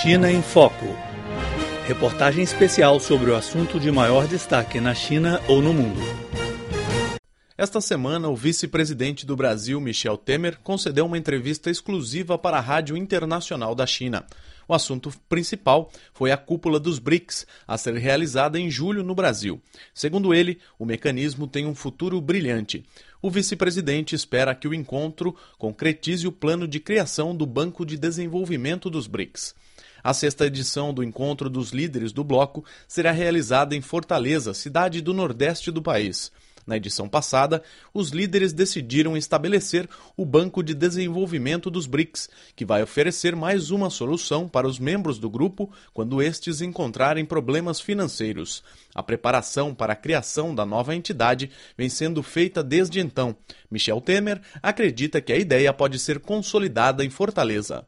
[0.00, 0.96] China em Foco.
[1.86, 6.00] Reportagem especial sobre o assunto de maior destaque na China ou no mundo.
[7.62, 12.96] Esta semana, o vice-presidente do Brasil, Michel Temer, concedeu uma entrevista exclusiva para a Rádio
[12.96, 14.26] Internacional da China.
[14.66, 19.62] O assunto principal foi a cúpula dos BRICS, a ser realizada em julho no Brasil.
[19.94, 22.84] Segundo ele, o mecanismo tem um futuro brilhante.
[23.22, 28.90] O vice-presidente espera que o encontro concretize o plano de criação do Banco de Desenvolvimento
[28.90, 29.54] dos BRICS.
[30.02, 35.14] A sexta edição do Encontro dos Líderes do Bloco será realizada em Fortaleza, cidade do
[35.14, 36.32] nordeste do país.
[36.66, 37.62] Na edição passada,
[37.92, 43.90] os líderes decidiram estabelecer o Banco de Desenvolvimento dos BRICS, que vai oferecer mais uma
[43.90, 48.62] solução para os membros do grupo quando estes encontrarem problemas financeiros.
[48.94, 53.36] A preparação para a criação da nova entidade vem sendo feita desde então.
[53.70, 57.86] Michel Temer acredita que a ideia pode ser consolidada em Fortaleza.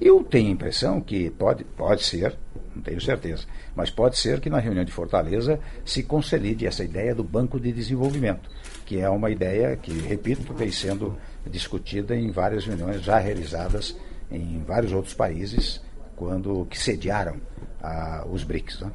[0.00, 2.36] Eu tenho a impressão que pode, pode ser,
[2.74, 3.44] não tenho certeza,
[3.74, 7.72] mas pode ser que na reunião de Fortaleza se consolide essa ideia do Banco de
[7.72, 8.50] Desenvolvimento,
[8.84, 11.16] que é uma ideia que, repito, vem sendo
[11.46, 13.96] discutida em várias reuniões já realizadas
[14.30, 15.80] em vários outros países
[16.16, 17.40] quando que sediaram
[17.82, 18.80] ah, os BRICS.
[18.80, 18.92] Né?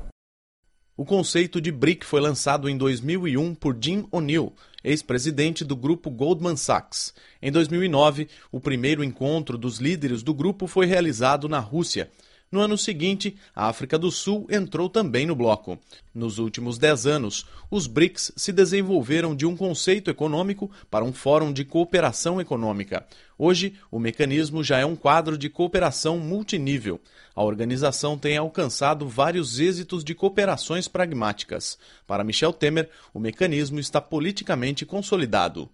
[1.00, 6.58] O conceito de BRIC foi lançado em 2001 por Jim O'Neill, ex-presidente do grupo Goldman
[6.58, 7.14] Sachs.
[7.42, 12.12] Em 2009, o primeiro encontro dos líderes do grupo foi realizado na Rússia.
[12.52, 15.78] No ano seguinte, a África do Sul entrou também no bloco.
[16.16, 21.54] Nos últimos dez anos, os BRICS se desenvolveram de um conceito econômico para um fórum
[21.54, 23.06] de cooperação econômica.
[23.38, 27.00] Hoje, o mecanismo já é um quadro de cooperação multinível.
[27.36, 31.78] A organização tem alcançado vários êxitos de cooperações pragmáticas.
[32.08, 35.70] Para Michel Temer, o mecanismo está politicamente consolidado.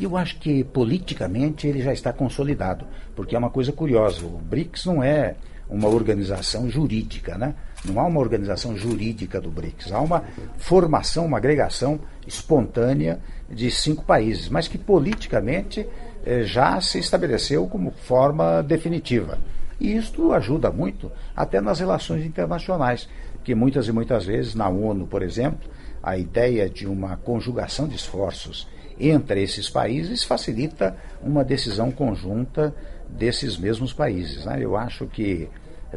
[0.00, 4.24] Eu acho que politicamente ele já está consolidado, porque é uma coisa curiosa.
[4.24, 5.34] O BRICS não é
[5.68, 7.54] uma organização jurídica, né?
[7.84, 10.24] Não há uma organização jurídica do BRICS, há uma
[10.56, 15.86] formação, uma agregação espontânea de cinco países, mas que politicamente
[16.24, 19.38] eh, já se estabeleceu como forma definitiva.
[19.78, 23.08] E isto ajuda muito até nas relações internacionais,
[23.46, 25.70] que muitas e muitas vezes na ONU, por exemplo,
[26.02, 28.66] a ideia de uma conjugação de esforços
[28.98, 32.74] entre esses países facilita uma decisão conjunta
[33.08, 34.44] desses mesmos países.
[34.44, 34.58] Né?
[34.60, 35.48] Eu acho que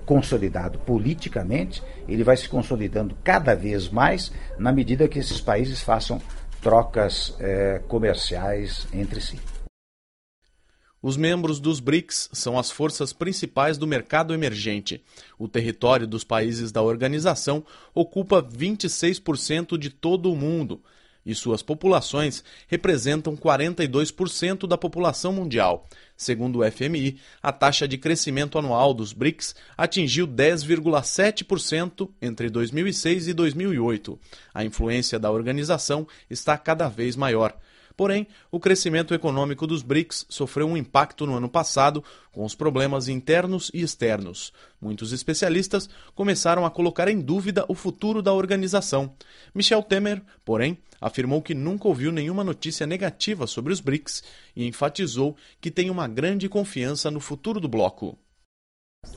[0.05, 6.21] consolidado politicamente, ele vai se consolidando cada vez mais na medida que esses países façam
[6.61, 9.39] trocas eh, comerciais entre si.
[11.01, 15.01] Os membros dos BRICS são as forças principais do mercado emergente.
[15.37, 20.81] O território dos países da organização ocupa 26% de todo o mundo
[21.25, 25.87] e suas populações representam 42% da população mundial.
[26.17, 33.33] Segundo o FMI, a taxa de crescimento anual dos BRICS atingiu 10,7% entre 2006 e
[33.33, 34.19] 2008.
[34.53, 37.55] A influência da organização está cada vez maior.
[37.99, 42.01] Porém, o crescimento econômico dos BRICS sofreu um impacto no ano passado
[42.31, 44.53] com os problemas internos e externos.
[44.79, 49.13] Muitos especialistas começaram a colocar em dúvida o futuro da organização.
[49.53, 54.23] Michel Temer, porém, afirmou que nunca ouviu nenhuma notícia negativa sobre os BRICS
[54.55, 58.17] e enfatizou que tem uma grande confiança no futuro do bloco.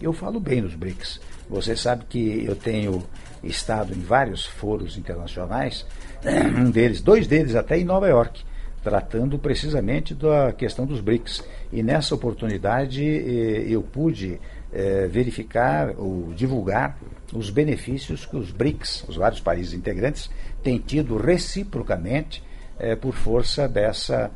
[0.00, 1.20] Eu falo bem dos BRICS.
[1.49, 3.09] Você sabe que eu tenho
[3.44, 5.87] estado em vários foros internacionais,
[6.59, 8.43] um deles, dois deles até em Nova York
[8.82, 11.44] tratando precisamente da questão dos BRICS.
[11.72, 14.41] E nessa oportunidade eh, eu pude
[14.72, 16.98] eh, verificar ou divulgar
[17.32, 20.28] os benefícios que os BRICS, os vários países integrantes,
[20.62, 22.43] têm tido reciprocamente
[22.78, 24.31] eh, por força dessa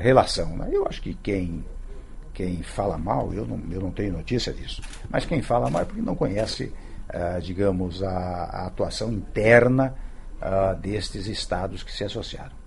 [0.00, 0.56] relação.
[0.56, 0.70] Né?
[0.72, 1.62] Eu acho que quem,
[2.32, 5.84] quem fala mal, eu não, eu não tenho notícia disso, mas quem fala mal é
[5.84, 6.72] porque não conhece,
[7.42, 9.94] digamos, a, a atuação interna
[10.80, 12.59] destes estados que se associaram.